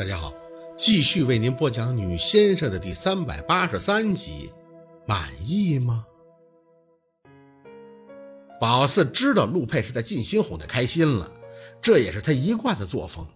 [0.00, 0.32] 大家好，
[0.78, 4.50] 继续为您播讲《女先生》的第三百八十三集，
[5.06, 6.06] 满意吗？
[8.58, 11.30] 宝四知道陆佩是在尽心哄她开心了，
[11.82, 13.26] 这也是他一贯的作风。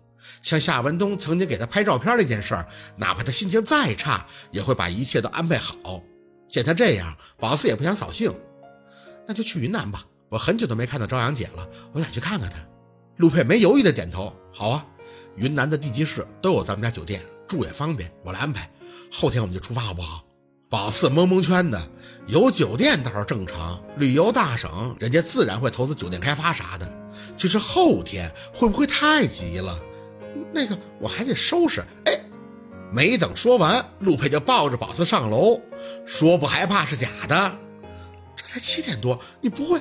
[0.41, 6.03] 像夏文东曾经给他拍照片那件事儿，哪怕他心情再差，也会把一切都安排好。
[6.49, 8.33] 见他这样，宝四也不想扫兴，
[9.27, 10.03] 那就去云南吧。
[10.31, 12.57] 我很久都没看到朝阳姐了，我想去看看她。
[13.19, 14.87] 陆佩没犹豫的点头，好啊。
[15.37, 18.71] 云南的地级市都有咱们家酒店，住也方便，我来安排。
[19.13, 20.25] 后天我们就出发，好不好？
[20.69, 21.89] 宝四蒙蒙圈的，
[22.27, 26.93] 有酒店倒是正常，旅游大省，人家自然会投资酒店开发啥的。
[27.37, 29.79] 就是后天会不会太急了？
[30.53, 31.85] 那个我还得收拾。
[32.07, 32.21] 哎，
[32.93, 35.61] 没等说完，陆佩就抱着宝四上楼，
[36.05, 37.59] 说不害怕是假的。
[38.35, 39.81] 这才七点多，你不会？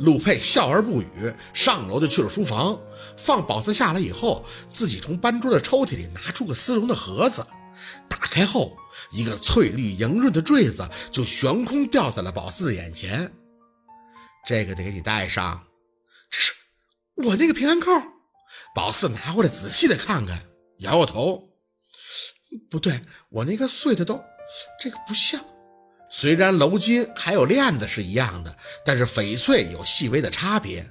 [0.00, 2.80] 陆佩笑而不语，上楼就去了书房。
[3.16, 7.46] 放宝四下来以后，自己从班桌的抽屉里拿出个丝绒的盒子，
[8.08, 8.76] 打开后，
[9.12, 13.32] 一个翠绿莹润的坠子就悬空掉在了宝四的眼前。
[14.46, 15.66] 这个得给你戴上，
[16.30, 16.52] 这是
[17.16, 17.90] 我那个平安扣。
[18.74, 20.44] 宝四拿过来仔细的看看，
[20.78, 21.50] 摇摇头，
[22.70, 24.22] 不对，我那个碎的都，
[24.80, 25.44] 这个不像。
[26.10, 30.86] 虽然楼金还有链子是一样的，但是翡翠有细微的差别。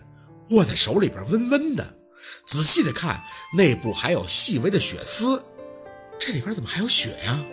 [0.52, 1.96] 握在手里边温温的，
[2.46, 3.22] 仔细的看，
[3.58, 5.44] 内部还有细微的血丝。
[6.18, 7.44] 这里边怎么还有血呀？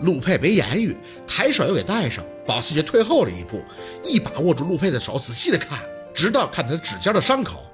[0.00, 0.96] 陆佩没言语，
[1.26, 2.24] 抬手又给戴上。
[2.46, 3.62] 宝四就退后了一步，
[4.02, 5.78] 一把握住陆佩的手，仔细的看，
[6.14, 7.70] 直到看他指尖的伤口。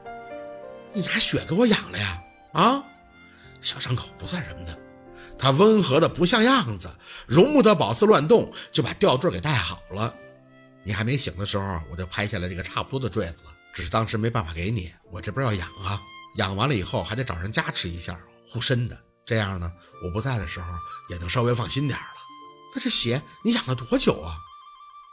[0.92, 2.22] 你拿血给我养了呀？
[2.54, 2.84] 啊，
[3.60, 4.76] 小伤口不算什么的。
[5.38, 6.90] 他温和的不像样子，
[7.26, 10.14] 容不得宝四乱动，就把吊坠给戴好了。
[10.82, 16.00] 你还没醒的时候，我就拍下来这个差不多的坠子了，只是当时没办法给你，我这边要养啊，
[16.36, 19.70] 养完了以后还得找人加持一下护身的，这样呢，
[20.02, 20.66] 我不在的时候
[21.10, 22.06] 也能稍微放心点了。
[22.74, 24.36] 那这血你养了多久啊？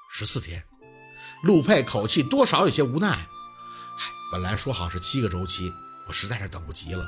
[0.10, 0.64] 十四天。
[1.44, 3.08] 陆佩口气多少有些无奈。
[3.08, 3.28] 唉，
[4.32, 5.74] 本来说好是七个周期，
[6.08, 7.04] 我实在是等不及了。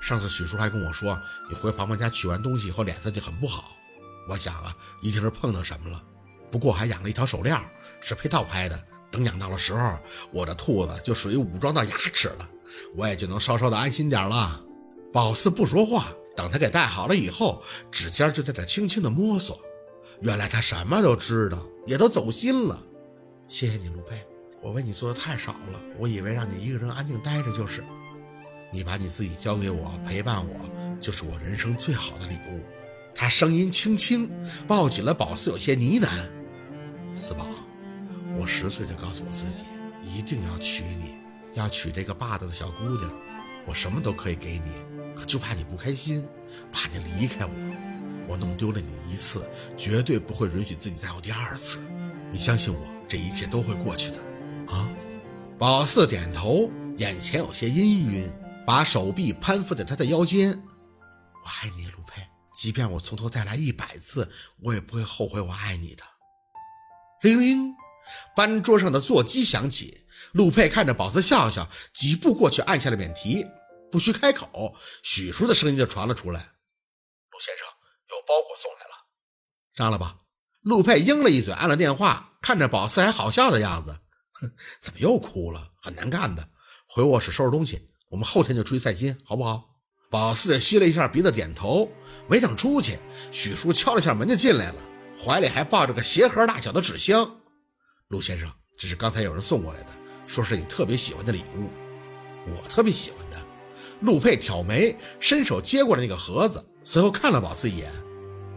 [0.00, 3.74] 上次许叔还跟我说，你回庞庞家取完东西以后脸色就很不好。
[4.28, 6.02] 我想啊，一定是碰到什么了。
[6.50, 7.58] 不过还养了一条手链，
[8.00, 8.80] 是配套拍的。
[9.10, 9.98] 等养到了时候，
[10.32, 12.48] 我的兔子就属于武装到牙齿了，
[12.94, 14.62] 我也就能稍稍的安心点了。
[15.12, 19.58] 宝四不说话，等他给戴好了以后，指尖就在这轻轻的摸索。
[20.20, 22.82] 原来他什么都知道，也都走心了。
[23.48, 24.26] 谢谢你，陆佩，
[24.60, 25.80] 我为你做的太少了。
[25.98, 27.82] 我以为让你一个人安静待着就是。
[28.76, 30.54] 你把你自己交给我，陪伴我，
[31.00, 32.60] 就是我人生最好的礼物。
[33.14, 34.30] 他声音轻轻，
[34.68, 36.08] 抱紧了宝四，有些呢喃
[37.16, 37.46] ：“四宝，
[38.38, 39.64] 我十岁就告诉我自己，
[40.04, 41.14] 一定要娶你，
[41.54, 43.10] 要娶这个霸道的小姑娘。
[43.64, 44.70] 我什么都可以给你，
[45.14, 46.28] 可就怕你不开心，
[46.70, 47.52] 怕你离开我。
[48.28, 51.80] 我弄丢了你一次，绝对不会允许自己再有第二次。
[52.30, 54.18] 你相信我，这一切都会过去的。”
[54.70, 54.86] 啊！
[55.58, 58.30] 宝四点头，眼前有些氤氲。
[58.66, 60.66] 把手臂攀附在他的腰间，
[61.44, 62.26] 我爱你，陆佩。
[62.52, 64.32] 即便我从头再来一百次，
[64.62, 66.02] 我也不会后悔我爱你的。
[67.22, 67.74] 铃铃，
[68.34, 70.04] 班桌上的座机响起。
[70.32, 73.46] 陆佩看着宝四笑笑，几步过去按下了免提。
[73.92, 76.40] 不需开口，许叔的声音就传了出来
[77.30, 77.66] ：“陆先生，
[78.10, 79.06] 有包裹送来了，
[79.74, 80.22] 上了吧？”
[80.62, 82.32] 陆佩应了一嘴，按了电话。
[82.42, 84.00] 看着宝四还好笑的样子，
[84.32, 85.72] 哼，怎么又哭了？
[85.80, 86.48] 很难干的。
[86.88, 87.90] 回卧室收拾东西。
[88.16, 89.62] 我们后天就出去散心，好不好？
[90.08, 91.92] 宝四吸了一下鼻子，点头。
[92.26, 92.98] 没等出去，
[93.30, 94.76] 许叔敲了一下门就进来了，
[95.22, 97.36] 怀里还抱着个鞋盒大小的纸箱。
[98.08, 99.88] 陆先生，这是刚才有人送过来的，
[100.26, 101.68] 说是你特别喜欢的礼物。
[102.46, 103.36] 我特别喜欢的。
[104.00, 107.92] 陆佩挑眉，伸手接过了那个盒子，随后看了宝四一眼：“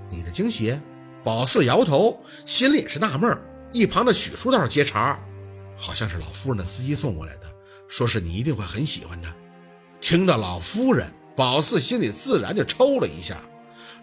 [0.09, 0.79] 你的惊喜？”
[1.25, 3.37] 宝四摇头，心里也是纳闷。
[3.73, 5.19] 一旁的许叔倒是接茬
[5.75, 7.53] ：“好像是老夫人的司机送过来的，
[7.89, 9.27] 说是你一定会很喜欢的。”
[10.09, 13.39] 听到老夫人，宝四心里自然就抽了一下，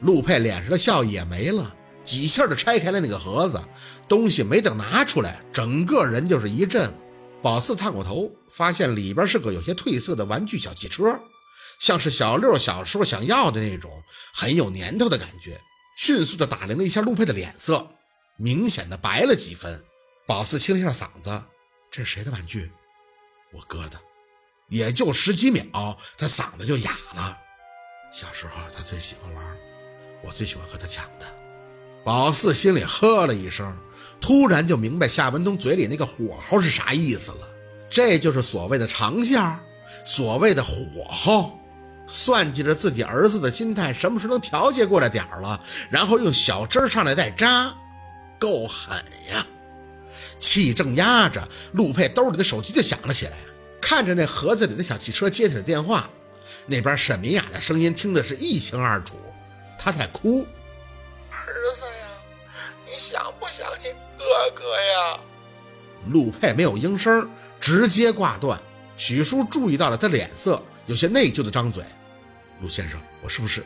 [0.02, 3.60] 陆佩脸上的笑意也没了，几下就拆开了那个盒子，
[4.08, 6.94] 东西没等拿出来，整个人就是一震。
[7.42, 11.20] 宝四探过头，发现里边是个有些褪色的玩具小汽车，
[11.80, 13.90] 像是小六小时候想要的那种，
[14.32, 15.60] 很有年头的感觉。
[15.96, 17.84] 迅速的打量了一下陆佩的脸色，
[18.36, 19.82] 明显的白了几分。
[20.24, 21.42] 宝四清了一下嗓子
[21.90, 22.70] ：“这是谁的玩具
[23.52, 24.00] ？”“我哥的。”
[24.68, 27.38] 也就十几秒，他嗓子就哑了。
[28.12, 29.44] 小时候他最喜欢玩，
[30.24, 31.26] 我最喜欢和他抢的。
[32.04, 33.76] 宝四心里呵了一声，
[34.20, 37.48] 突然就明白夏文东嘴里那个火候是啥意思了。
[37.88, 39.40] 这就是所谓的长线，
[40.04, 41.58] 所谓的火候。
[42.08, 45.60] 算计着自己儿子的心态什么时候能调节过来点儿了，
[45.90, 47.74] 然后用小针上来再扎，
[48.38, 48.96] 够狠
[49.32, 49.44] 呀！
[50.38, 53.32] 气正压着，陆佩兜里的手机就响了起来，
[53.88, 56.10] 看着那盒子里的小汽车，接起了电话。
[56.66, 59.14] 那边沈明雅的声音听的是一清二楚，
[59.78, 60.44] 她在哭
[61.30, 62.08] ：“儿子呀，
[62.84, 64.24] 你想不想你哥
[64.56, 65.20] 哥呀？”
[66.10, 67.30] 陆佩没有应声，
[67.60, 68.60] 直接挂断。
[68.96, 71.84] 许叔注意到了他脸色，有些内疚的张嘴
[72.60, 73.64] ：“陆先生，我是不是？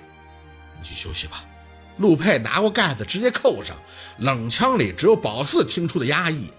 [0.79, 1.43] 你去休息吧。”
[1.97, 3.75] 陆佩拿过盖子，直接扣上，
[4.19, 6.53] 冷腔里只有宝四听出的压抑。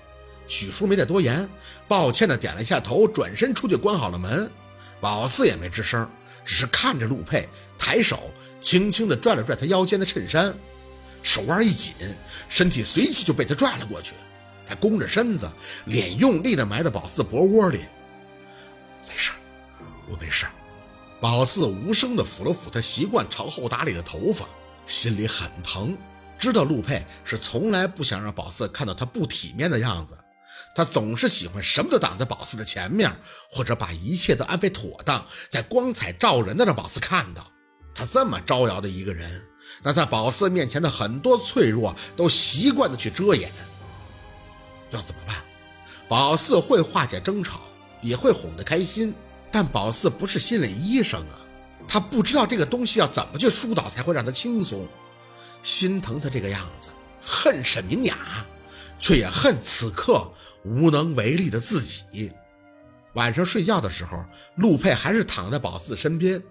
[0.47, 1.49] 许叔没再多言，
[1.88, 4.51] 抱歉的点了一下头，转身出去关好了门。
[4.99, 6.09] 宝四也没吱声，
[6.45, 7.47] 只是看着陆佩，
[7.77, 10.53] 抬手轻轻的拽了拽他腰间的衬衫，
[11.23, 11.95] 手腕一紧，
[12.49, 14.13] 身体随即就被他拽了过去。
[14.67, 15.49] 他弓着身子，
[15.85, 17.79] 脸用力的埋在宝四脖窝里。
[19.07, 19.31] 没事，
[20.07, 20.45] 我没事。
[21.19, 24.45] 宝四无声的抚了抚他习惯朝后打理的头发，
[24.85, 25.97] 心里很疼，
[26.37, 30.17] 知道陆佩是从来不想让宝四看到他不体面的样子。
[30.75, 33.11] 他总是喜欢什么都挡在宝四的前面，
[33.49, 37.51] 或者把一切都安排妥当，在光彩照人的让宝四看到。
[37.93, 39.29] 他这么招摇的一个人，
[39.83, 43.51] 那在宝四面前的很多脆弱都习惯的去遮掩。
[44.91, 45.35] 要怎么办？
[46.07, 47.61] 宝四会化解争吵，
[48.01, 49.13] 也会哄得开心，
[49.51, 51.35] 但宝四不是心理医生啊，
[51.87, 54.87] 他不知道这个东西要怎么去疏导才会让他轻松。
[55.61, 56.89] 心疼他这个样子，
[57.21, 58.17] 恨沈明雅，
[58.97, 60.31] 却也恨此刻
[60.63, 62.31] 无能为力的自己。
[63.13, 64.25] 晚上睡觉的时候，
[64.55, 66.41] 陆佩还是躺在宝四身边，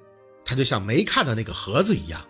[0.44, 2.20] 他就像没看到那个盒子一样。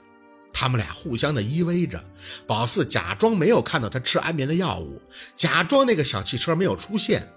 [0.53, 2.05] 他们俩互相的依偎着，
[2.47, 5.01] 宝四假装没有看到他吃安眠的药物，
[5.35, 7.33] 假装那个小汽车没有出现。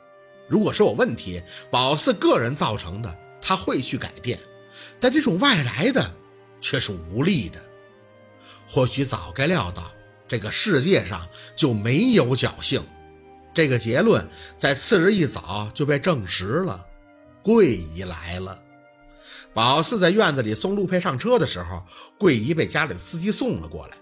[0.50, 1.42] 如果是有问题，
[1.72, 4.38] 宝四个人造成的，他会去改变，
[5.00, 6.14] 但这种外来的
[6.60, 7.60] 却是无力的。
[8.68, 9.90] 或许早该料到，
[10.28, 12.86] 这个世界上就没有侥幸。
[13.54, 14.28] 这个结论
[14.58, 16.86] 在次日一早就被证实了，
[17.42, 18.62] 桂姨来了。
[19.54, 21.86] 宝四在院子里送陆佩上车的时候，
[22.18, 23.98] 桂姨被家里的司机送了过来，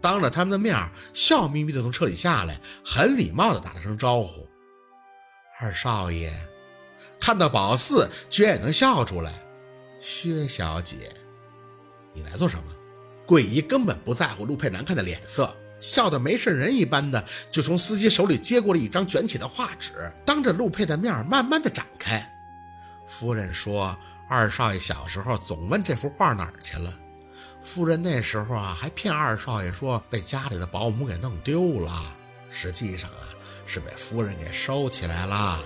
[0.00, 0.76] 当着他们的面
[1.14, 4.46] 笑眯眯地从车里下来，很礼貌地打了声招呼
[5.60, 6.30] ：“二少爷。”
[7.18, 9.42] 看到宝四，居然也能笑出来。
[10.00, 10.96] 薛小姐，
[12.12, 12.64] 你来做什么？
[13.26, 22.30] 桂姨根本不在乎陆佩难看的脸色，笑得没事人一般的，就从司机手里接过了一张卷起的画纸，当着陆佩的面慢慢的展开。
[23.06, 23.98] 夫人说。
[24.32, 26.96] 二少爷小时候总问这幅画哪儿去了，
[27.60, 32.16] 夫人那时候啊还骗二少爷说被家里的保姆给弄丢了，
[32.48, 33.26] 实际上啊
[33.66, 35.58] 是被夫人给收起来了。